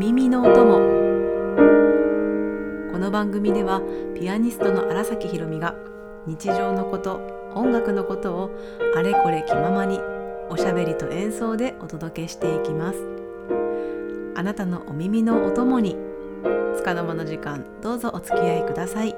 [0.00, 0.78] 耳のお供。
[2.90, 3.82] この番組では
[4.18, 5.74] ピアニストの荒崎ひろみが
[6.26, 7.20] 日常のこと
[7.54, 8.50] 音楽のことを
[8.96, 10.00] あれこれ気ままに
[10.48, 12.98] おしゃべりと演奏でお届けしていきます。
[14.36, 15.98] あなたのお耳のお供に
[16.78, 19.14] 束の間の時間どうぞお付き合いください。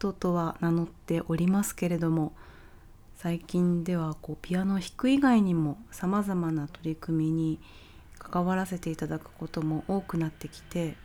[0.00, 2.32] アニストとは名乗っておりますけれども
[3.16, 7.60] 最近ではこうピアノを弾く以外にもさまざまな取り組みに
[8.18, 10.96] 関わらせていただくことも多くなってきて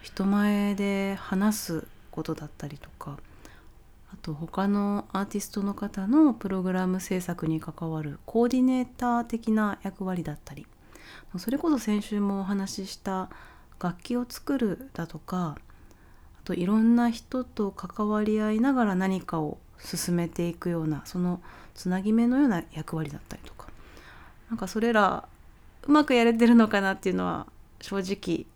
[0.00, 3.18] 人前で話すことだったりとか
[4.10, 10.66] あと他のアーティストの方のプログラム制作に関わるコーディネーター的な役割だったり
[11.36, 13.28] それこそ先週もお話しした
[13.78, 15.56] 楽器を作るだとか
[16.48, 21.42] といろんな人と関わり合いながら何かを進めていくようなその
[21.74, 23.68] つなぎ目のような役割だったりとか
[24.48, 25.28] なんかそれら
[25.82, 27.46] うまくやれてるのかなっていうのは
[27.82, 28.46] 正直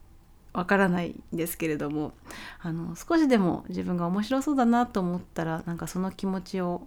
[0.54, 2.14] わからないんですけれども
[2.62, 6.86] あの少しでも自分が面白そうだなと思ったらなんかその気持ちを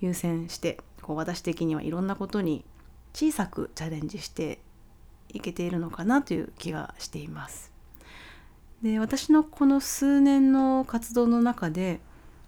[0.00, 2.64] 優先してこう私的にはいろんなことに
[3.14, 4.58] 小さくチャレンジして
[5.28, 7.75] いけているのかなという気がしています。
[8.82, 12.00] で私のこの数年の活動の中で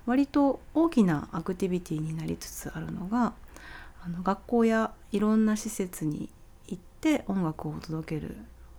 [0.07, 3.35] 割と大きなアクティビティになりつつあるのが
[4.03, 6.31] あの学校やいろんな施設に
[6.67, 8.37] 行って音楽を届ける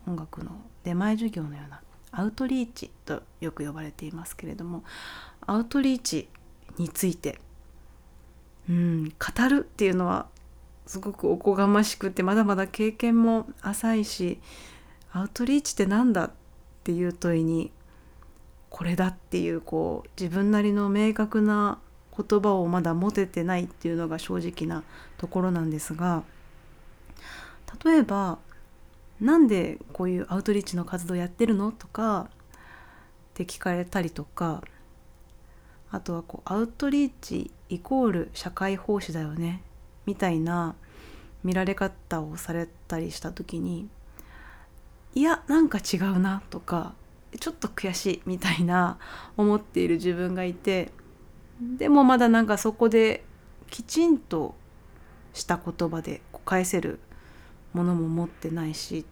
[0.08, 0.52] 音楽の
[0.84, 4.84] 出前授業のようなアウトリーチとよく呼ばれていますけれども
[5.46, 6.28] アウトリーチ
[6.78, 7.40] について
[8.70, 9.14] うん語
[9.50, 10.28] るっていうのは
[10.88, 14.40] すごくおこがましくてまだまだ経験も浅いし
[15.12, 16.32] アウトリーチって何だっ
[16.80, 17.72] っていう問いに
[18.70, 21.80] これだっていうこう自分なりの明確な
[22.16, 24.84] 言葉をまだ持ててないっていうのが正直な
[25.18, 26.24] ところなんですが
[27.84, 28.40] 例えば
[29.20, 32.28] なんでこういうアウトリーチの活動やってるのとかっ
[33.34, 34.64] て聞かれたりとか
[35.92, 39.64] あとはこうアウトリーチイコール社会奉仕だよね
[40.06, 40.76] みたいな
[41.44, 43.88] 見られ方をされたりした時に
[45.16, 46.94] いやなんか違うなとか
[47.40, 48.98] ちょっと悔しいみたいな
[49.38, 50.92] 思っている自分がいて
[51.62, 53.24] でもまだなんかそこで
[53.70, 54.56] きちんと
[55.34, 57.00] した言葉で返せる
[57.74, 59.04] ものも持ってないしっ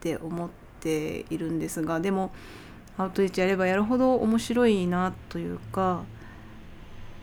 [0.00, 2.32] て思っているんですがでも
[2.98, 6.02] アウトリーチやればやるほど面白いなというか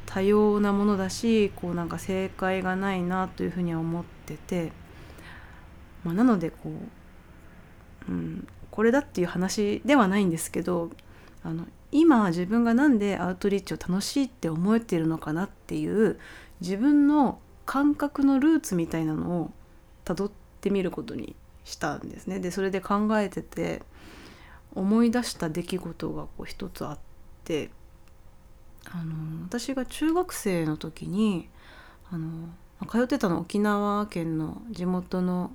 [0.08, 4.72] 多様なものだしこうなんか正解がないなというふうには思ってて、
[6.04, 6.72] まあ、なのでこう
[8.10, 10.92] うん、これだっていう話ではないんですけど
[11.44, 16.20] あの今自分が何でアウトリーチを楽しいって思えてるのかなっていう
[16.62, 19.52] 自分の感覚のルーツみたいなのを
[20.04, 20.32] たどっ
[20.62, 22.40] てみることにしたんですね。
[22.40, 23.84] でそれで考えてて
[24.74, 27.00] 思い出した出来事がこう一つあっ
[27.44, 27.72] て
[28.86, 31.50] あの私が中学生の時に
[32.12, 32.50] あの
[32.90, 35.52] 通ってたの沖縄県の地元の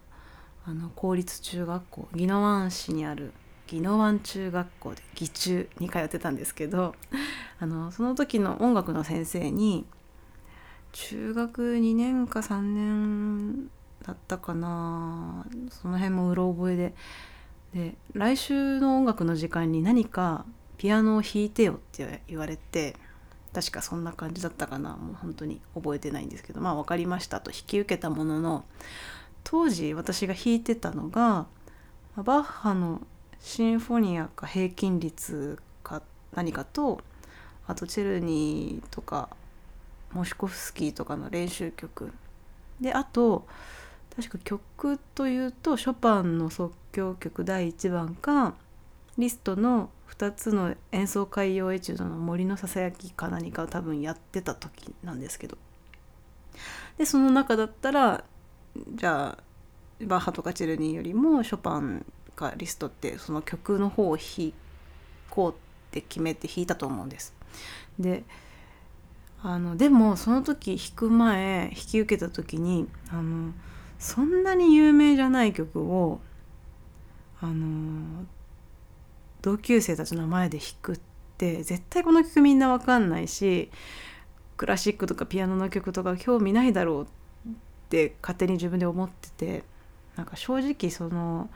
[0.65, 3.33] あの公立中学校宜野湾市にある
[3.71, 6.95] 宜野湾中学校で義中に通ってたんですけど
[7.59, 9.87] あのその時の音楽の先生に
[10.93, 13.71] 中学2年か3年
[14.03, 16.95] だったかなその辺もうろ覚えで
[17.73, 20.45] で来週の音楽の時間に何か
[20.77, 22.97] ピアノを弾いてよって言われて
[23.55, 28.65] 確かそんな感じだったかなもう本当に覚えてないんですけどまあ分かりましたと引き受けたものの
[29.45, 31.47] 当時私が弾いてたのが
[32.17, 33.01] バッハの
[33.41, 36.03] シンフォニアか平均率か
[36.35, 37.01] 何かと
[37.67, 39.31] あとチェルニーとか
[40.13, 42.13] モシコフスキーとかの練習曲。
[42.81, 43.47] であと
[44.15, 48.55] 確か曲というとショパンの即興曲第1番か
[49.17, 55.57] リストの2つの演奏会用エチュードの森のささやきか何かを多分やってた時なんですけど。
[56.99, 58.25] でその中だったら
[58.95, 62.05] じゃあバッハとかチェルニーよりもショパン
[62.35, 64.53] かリストってその曲の方を弾
[65.31, 65.55] こうっ
[65.91, 67.35] て決めて弾いたと思うんです。
[67.99, 68.25] で
[69.43, 73.53] あのでもその時弾く前引き受けた時にあの
[73.99, 76.21] そんなに有名じゃない曲を
[77.41, 78.25] あの
[79.43, 81.01] 同級生たちの前で弾くっ
[81.37, 83.71] て絶対この曲みんなわかんないし
[84.57, 87.22] クラシックとかピアノの曲とか興味ないだろうって
[88.21, 89.65] 勝手に自分で思ってて
[90.17, 91.49] なんか正直その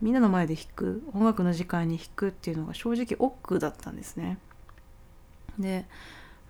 [0.00, 4.38] みんなの前で弾く音楽の時間に弾くっていうのが正直億劫だったんですね。
[5.58, 5.86] で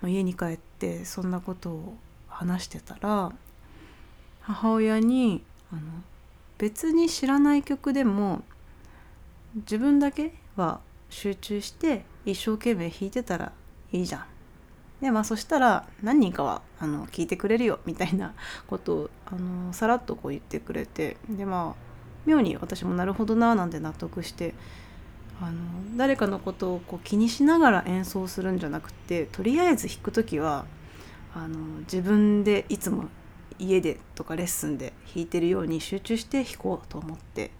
[0.04, 1.96] 家に帰ってそんなことを
[2.28, 3.32] 話してたら
[4.40, 5.42] 母親に
[5.72, 5.80] あの
[6.58, 8.42] 別に知らない曲でも
[9.56, 13.52] 自分だけは集中して一生懸命弾いてたら
[13.92, 14.24] いいじゃん。
[15.00, 18.34] でまあそしたら何人かはあの聞いてくれるよみたいな
[18.66, 21.90] ことをあのさらっとこう言ってくれてでまあ
[22.26, 24.54] 妙に私もなるほどななんて納得して
[25.40, 30.66] あの誰かのことをこう気にしながら演奏するんじゃなくてとりあえず弾く時は
[31.34, 33.04] あの自分でいつも
[33.58, 37.50] 家でとかレッスンで弾いてるように集中して弾こうと思って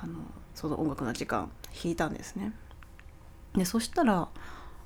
[0.00, 0.14] あの
[0.54, 1.50] その音楽の時間
[1.82, 2.52] 弾いたんですね。
[3.54, 4.28] でそしたら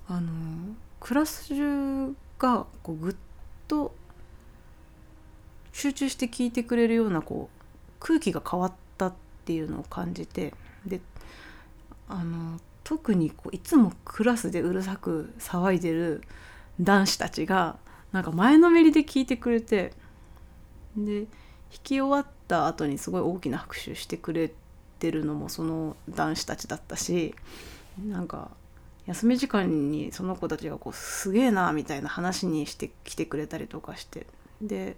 [0.08, 3.14] あのクラス中がこうぐっ
[3.66, 3.92] と
[5.72, 7.64] 集中して聴いてくれるようなこう
[7.98, 9.12] 空気が変わったっ
[9.44, 10.54] ていうのを感じて
[10.86, 11.00] で
[12.08, 16.22] あの特にこういつもクラスでうるさく騒いでる
[16.80, 17.78] 男子たちが
[18.12, 19.92] なんか前のめりで聞いてくれて
[20.96, 21.26] で弾
[21.82, 24.52] き終わった後にすごい大きな拍手してくれ
[25.00, 27.34] てるのもその男子たちだったし
[28.06, 28.52] なんか
[29.06, 34.26] 休み時間にその子たちがこうすげえなみたいな話にしてきてくれたりとかして。
[34.60, 34.96] で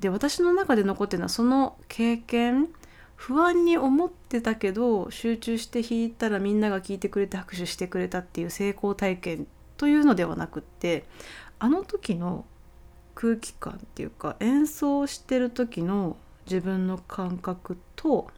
[0.00, 2.68] で私の中で残ってるのはその経験
[3.16, 9.46] 不安に思ってたけど集中して弾いたらみんなが聞いてくれて拍手してくれたっていう成功体験
[9.76, 11.04] というのではなくって
[11.58, 12.44] あの時の
[13.14, 16.16] 空気感っていうか演奏してる時の
[16.46, 18.28] 自分の感覚と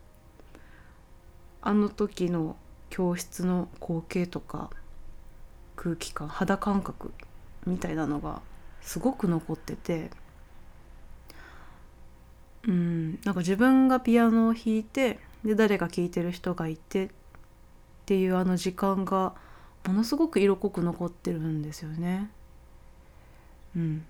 [1.62, 2.56] あの時の
[2.91, 4.71] 教室の光景とか
[5.77, 7.12] 空気感肌感覚
[7.67, 8.41] みたいなのが
[8.81, 10.11] すごく残ってて
[12.67, 17.09] うんなんか自分がピアノを弾いてで誰か聴いてる人がいてっ
[18.06, 19.35] ていうあの時間が
[19.87, 22.31] ものすごく色濃く残ってるんですよね。
[23.77, 24.05] うん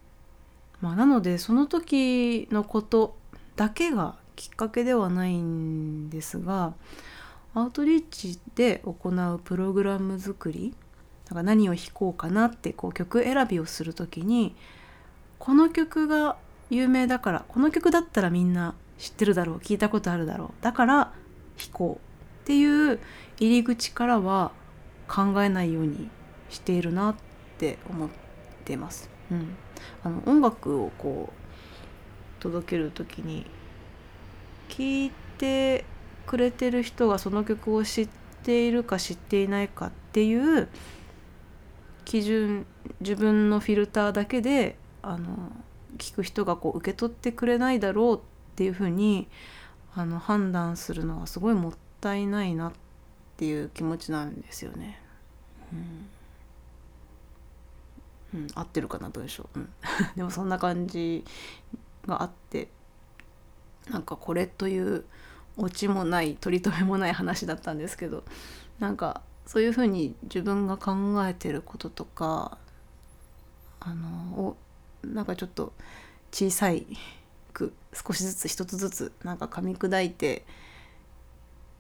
[0.81, 3.17] まあ、なのでその時のこと
[3.57, 6.75] だけがきっかけではないんですが
[7.57, 10.75] アウトリーチで行うプログラム作り
[11.31, 14.55] なんか何を弾こうかなってこう曲選びをする時に
[15.39, 16.37] この曲が
[16.69, 20.97] 有名だからこの曲だったらみんな知ってるだろう聞いたことあるだろうだから
[21.57, 23.01] 弾こうっていう
[23.41, 24.53] 入り口からは
[25.09, 26.11] 考えないように
[26.51, 27.15] しているなっ
[27.57, 28.09] て思っ
[28.65, 29.09] てます。
[29.31, 29.57] うん、
[30.05, 33.47] あの音楽をこう届ける時に
[34.69, 35.85] 聞いて
[36.27, 38.09] くれてる人がその曲を知っ
[38.43, 40.69] ているか知っていないかっていう
[42.05, 42.67] 基準
[43.01, 45.53] 自分のフィルターだけであの
[45.99, 48.21] 聞く人がこう受け取ってくれないだろうっ
[48.55, 49.29] ていうふうに
[49.95, 52.73] あの判断するのはすごいもったいないなっ
[53.37, 55.01] ていう気持ちなんですよね。
[58.33, 59.69] うん、うん、合ってるかな文章、うん、
[60.17, 61.25] でもそんな感じ
[62.07, 62.69] があって
[63.91, 65.05] なんかこれという
[65.57, 68.25] オチもない取り留めもない話だったんですけど
[68.79, 70.93] なんかそういうふうに自分が考
[71.27, 72.59] えてることとか
[73.81, 74.09] あの
[74.41, 74.57] を
[75.05, 75.73] なんかちょっと
[76.33, 76.87] 小さい
[77.53, 80.45] く少しずつ一つずつなんか噛み砕いて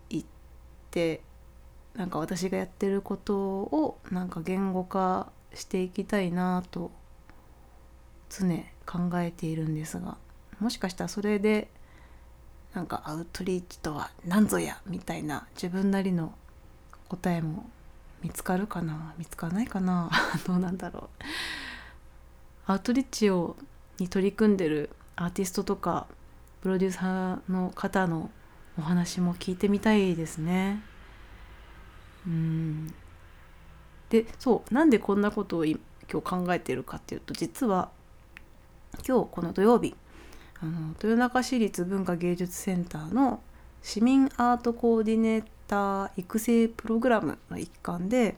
[0.08, 0.24] いっ
[0.90, 1.20] て
[1.94, 6.90] なんか私がやってることをなんか言語化していきたいなと
[8.30, 8.46] 常
[8.86, 10.16] 考えているんですが
[10.60, 11.68] もしかしたらそれで
[12.76, 16.34] なんかアウトリーチとは何ぞやみたいな自分なりの
[17.08, 17.70] 答えも
[18.22, 19.14] 見つかるかな？
[19.16, 20.10] 見つからないかな？
[20.46, 21.22] どうなんだろう。
[22.66, 23.56] アウトリーチを
[23.98, 26.06] に取り組んでるアーティストとか
[26.60, 28.30] プロデューサーの方の
[28.78, 30.82] お話も聞いてみたいですね。
[32.26, 32.94] うん。
[34.10, 35.78] でそうなんでこんなことを今
[36.10, 37.90] 日考えてるかっていうと実は
[39.08, 39.96] 今日この土曜日
[40.62, 43.40] あの豊中市立文化芸術センターの
[43.82, 48.36] 市民アートコーディネーター育成プログラムの一環で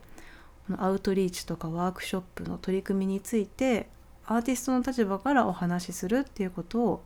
[0.76, 3.88] アウトリーチとかワークショップの取り組みについて
[4.26, 7.02] アーティストの立場からお話しするっていうことを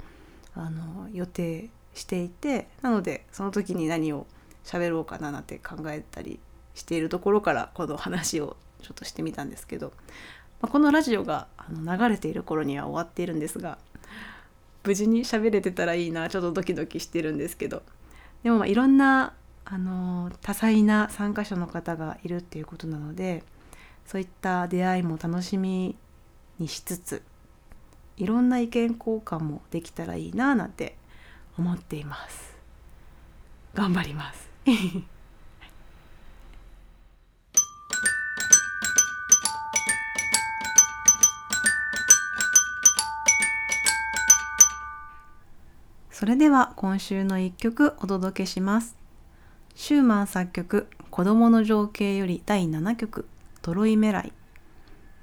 [0.55, 4.27] あの予定していてなのでその時に何を
[4.65, 6.41] 喋ろうかななんて考えたり
[6.75, 9.93] しているところからこの話をちょっとしてみたんですけど、
[10.61, 13.79] まあ、このラジオがあの流れている頃には終わっているんですが
[14.85, 17.83] 無事に喋れてたらいいなちょっとドキドキしてるんですけど。
[18.43, 19.35] でもまあいろんな
[19.65, 23.45] あの多彩な参加者の方がいるっていうことなので
[24.05, 25.97] そういった出会いも楽しみ
[26.59, 27.23] にしつつ
[28.17, 30.97] いろんな意見交換もできたらいいななんて
[31.57, 32.57] 思っています。
[33.75, 34.51] 頑張ります。
[46.23, 48.95] それでは今週の一曲お届けします。
[49.75, 53.27] シューマン作曲子供の情景より第7曲
[53.61, 54.33] トロイメライ。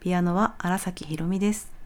[0.01, 1.78] ピアノは荒崎ひろみです。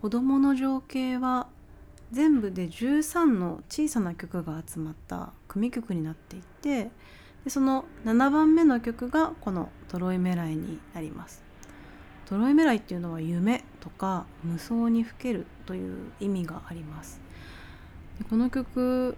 [0.00, 1.48] 子供の情景は
[2.12, 6.90] 全部で13の小さな曲が集まった組曲になっていて
[7.42, 11.42] でその7番目の曲がこの「トロイメライ」になります。
[12.26, 17.20] トロイメライっていうのは夢とか無双にふけるという意味があります。
[18.20, 19.16] でこの曲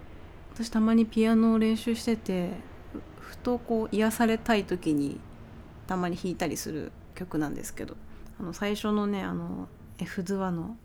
[0.55, 2.53] 私たまにピアノを練習してて
[3.19, 5.19] ふとこう癒されたい時に
[5.85, 7.95] たまに弾いたりする曲なんですけど
[8.39, 9.67] あの最初のねあの
[10.01, 10.75] F ズワの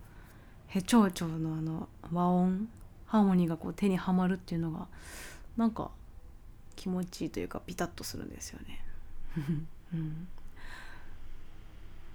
[0.67, 2.69] ヘチョウチョウのあの和音
[3.07, 4.87] ハーモニーがこう手にはまるっていうのが
[5.57, 5.91] なんか
[6.75, 8.85] 気持ちいいというかピタッとするんですよね。
[9.95, 10.29] うん、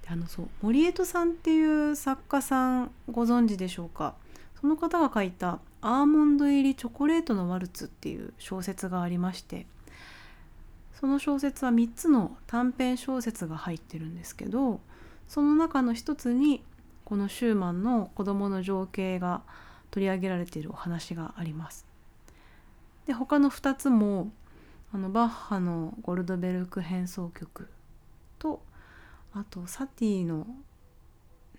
[0.08, 4.16] あのそう森江戸さんっていう作家さんご存知でしょうか？
[4.60, 9.66] その方が書いた「アーモンド入りチョコレートのワルツ」っていう小説がありまして
[10.94, 14.80] その小説は3つの短編小説が入ってるんですけど
[15.28, 16.62] その中の一つに
[17.12, 19.42] このシューマンの子供の情景が
[19.90, 21.86] 取り上げられているお話があります。
[23.06, 24.32] で他の2つも
[24.94, 27.68] あのバッハのゴルドベルク変奏曲
[28.40, 28.62] と
[29.34, 30.48] あとサティの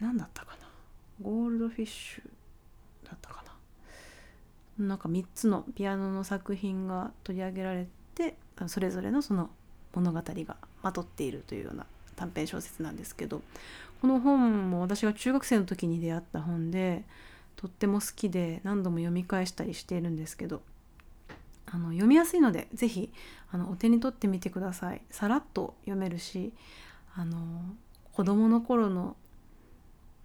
[0.00, 0.66] 何だったかな？
[1.21, 2.25] ゴールドフィッシュ
[3.06, 3.44] だったか
[4.78, 4.87] な？
[4.87, 8.37] なんか3つのピアノの作品が取り上げられて
[8.68, 9.50] それぞれのその
[9.92, 11.85] 物語がまとっているというような
[12.16, 13.42] 短編小説なんですけど
[14.02, 17.04] この本も私が中学生の時に出会った本で
[17.54, 20.61] とっても好きで何度も読み返したりしているんですけど
[21.66, 23.12] あの読みやすいので是非
[23.52, 25.02] あのお手に取ってみてください。
[25.12, 26.52] さらっと読めるし
[27.14, 27.62] あの
[28.12, 29.14] 子供の頃の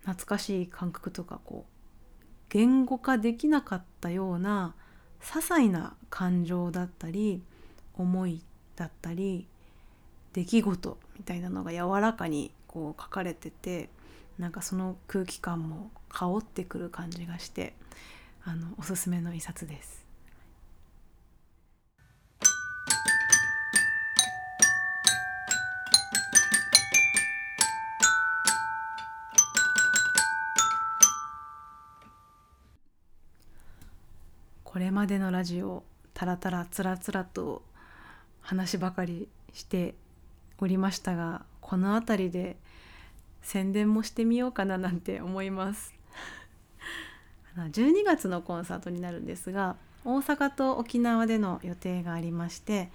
[0.05, 1.72] 懐かしい感覚とかこう
[2.50, 4.74] 言語化できなかったような
[5.22, 7.43] 些細な感情だったり
[7.93, 8.41] 思い
[8.75, 9.46] だったり
[10.34, 13.90] 出来事みたいなのが柔らかにこう書かれてて
[14.38, 17.74] なんかその空気感も香ってくる感じがして
[18.44, 20.06] あのおすすめの一冊です。
[34.64, 35.84] これまでのラジオ
[36.14, 37.64] たらたらつらつらと
[38.42, 39.96] 話ばかりして
[40.60, 42.56] おりましたがこの辺りで
[43.42, 45.94] 宣伝もしてみようかななんて思います。
[47.56, 52.90] 12月のコンサートになるんですが大阪と沖縄での予定がありまして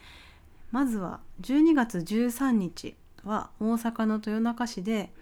[0.70, 5.12] まずは12月13日は大阪の豊中市で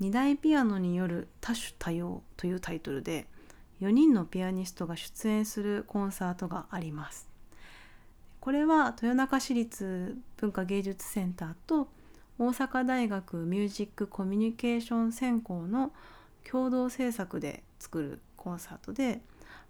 [0.00, 3.26] 2台ピアノによる多種多様というタイトルで
[3.82, 7.28] 4人のピアニストが出演するコンサートがあります。
[8.40, 11.88] これは豊中市立文化芸術センターと
[12.38, 15.92] 大阪大学ミュージックコミュニケーション専攻の
[16.48, 19.20] 共同制作で作るコンサートで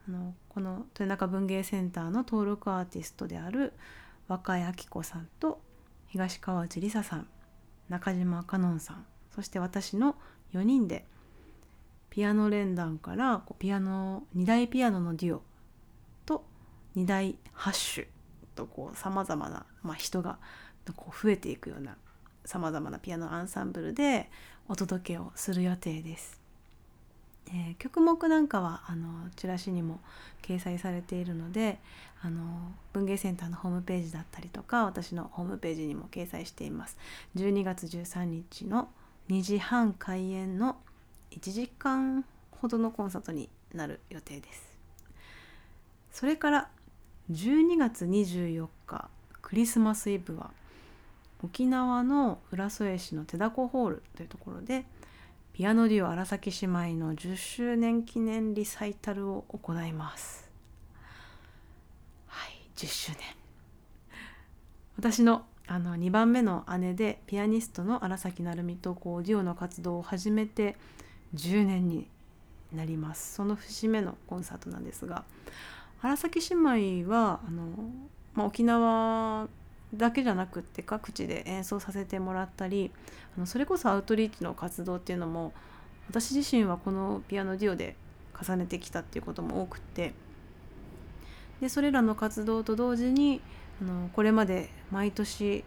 [0.06, 3.72] あのこの豊中文芸センターの登録アーティストである
[4.28, 5.60] 若井明子さんと
[6.08, 7.26] 東川内梨沙さん
[7.88, 10.16] 中島香音さんそして私の
[10.52, 11.06] 4人で
[12.10, 15.42] ピアノ連弾からピアノ2台ピアノのデュオ
[16.26, 16.44] と
[16.96, 18.06] 2台ハッシュ
[18.54, 20.38] とさまざまな、まあ、人が
[20.96, 21.96] こう増えていくような
[22.48, 24.30] さまざまなピアノアンサンブルで
[24.68, 26.40] お届けをする予定です。
[27.48, 30.00] えー、曲目なんかはあのチラシにも
[30.42, 31.78] 掲載されているので
[32.20, 36.96] あの文芸センターのホームページだったりとか私のホームページにも掲載しています。
[37.36, 38.88] 12月13日の
[39.28, 40.76] 2時半開演の
[41.32, 44.68] 1時間ほどのコンサートになる予定です
[46.10, 46.68] それから
[47.30, 49.08] 12月24日
[49.42, 50.50] クリスマスイブは
[51.42, 54.84] 沖縄の浦添市の手だこホールというところで
[55.52, 60.50] ピアノデュオ荒崎姉妹の10周年記念リサイタルを行います。
[62.26, 63.20] はい10周年。
[64.96, 70.76] 私のあの2番目の姉でピアニストの荒崎成美とこうデュオの活動を始めて
[71.34, 72.08] 10年に
[72.72, 73.34] なります。
[73.34, 75.24] その節目のコンサートなんですが
[76.00, 77.66] 荒崎姉妹はあの、
[78.34, 79.48] まあ、沖縄
[79.94, 82.90] だけじゃなくって各地で演奏させてもらったり
[83.36, 85.52] あのそれこそアウトリーチの活動っていうのも
[86.08, 87.96] 私自身はこのピアノデュオで
[88.40, 90.12] 重ねてきたっていうことも多くって。
[91.60, 93.40] でそれらの活動と同時に
[93.82, 95.64] あのこれまで毎年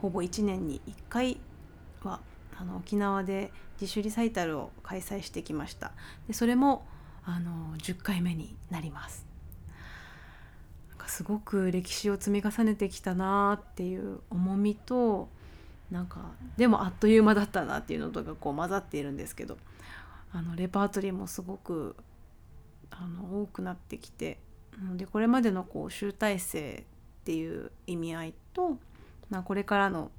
[0.00, 1.38] ほぼ1年に1回
[2.02, 2.20] は
[2.58, 5.92] あの沖縄で自主リサイタルを開催してきました。
[6.26, 6.86] でそれも
[7.24, 9.27] あの10回目になります。
[11.08, 15.28] すごく歴史を積み重ねてきたなっていう重みと
[15.90, 16.20] なんか
[16.56, 19.56] でもあっという間だったなっていうのとかこう混ざっているんですけど
[20.32, 21.96] あのレパートリーもすごく
[22.90, 24.38] あの多くなってきて
[24.96, 28.78] でこれまでのこう集大成っていう意味合いと、
[29.30, 30.10] まあ、これからの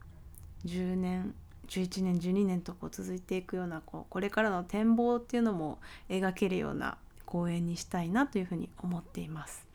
[0.65, 1.33] 10年
[1.67, 9.68] 11年12年とこう続いていくようなこうこれからの展望っていうのも描けるような公演にしたいなというふうに思っています。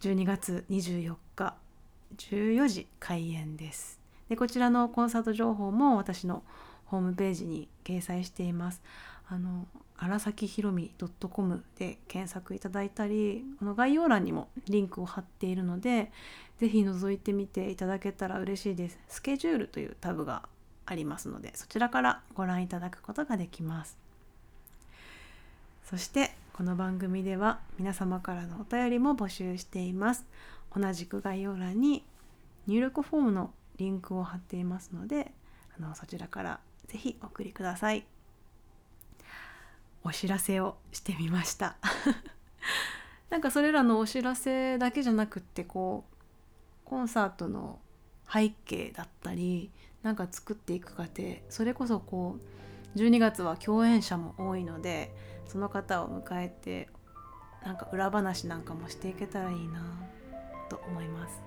[0.00, 1.56] 12月24日
[2.16, 4.00] 14時開演です。
[4.28, 6.42] でこちらのコンサート情報も私の
[6.86, 8.82] ホームページに掲載しています。
[9.28, 10.92] あの荒崎ひろみ
[11.30, 16.10] .com で検索いただいたりこの概要欄にもリンクを貼っているので
[16.58, 18.98] 是非覗いてみていただけたら嬉しいです。
[19.08, 20.48] スケジュールというタブが
[20.90, 23.96] ありますのでそちらからご覧いただくことができます
[25.84, 30.26] そしてこの番組では皆様からのお便りも募集しています。
[30.76, 32.04] 同じく概要欄に
[32.66, 35.32] 入力フォームのリンクを貼っていますので
[35.78, 38.04] あのそちらから是非お送りください。
[40.04, 41.76] お知らせをしてみました。
[43.30, 46.14] なんかそれらのお知らせだけじゃなくってこう
[46.84, 47.78] コンサートの
[48.30, 49.70] 背景だったり
[50.02, 52.36] なんか作っていく過程それこそこ
[52.94, 55.10] う12月は共演者も多いので
[55.50, 56.88] その方を迎えて
[57.64, 59.82] なんか裏話なんかもしていけたらいいな
[60.68, 61.42] と思います。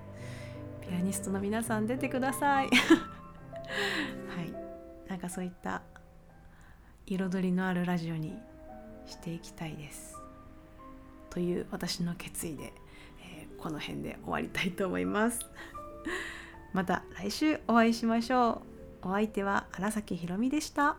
[0.82, 2.68] ピアニストの皆さん出てください。
[2.68, 5.08] はい。
[5.08, 5.80] なんかそういった
[7.06, 8.38] 彩りのあるラジオに
[9.06, 10.20] していきたいです。
[11.30, 12.74] という私の決意で、
[13.22, 15.40] えー、この辺で終わりたいと思います。
[16.74, 18.62] また来週お会いしましょ
[19.02, 19.08] う。
[19.08, 20.98] お相手は荒崎ひろみでした。